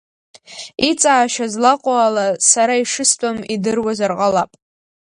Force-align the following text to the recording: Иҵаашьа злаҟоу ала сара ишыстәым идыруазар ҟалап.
Иҵаашьа 0.89 1.45
злаҟоу 1.53 1.97
ала 2.05 2.27
сара 2.51 2.75
ишыстәым 2.83 3.37
идыруазар 3.53 4.11
ҟалап. 4.17 4.51